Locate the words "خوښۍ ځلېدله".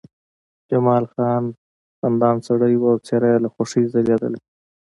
3.53-4.39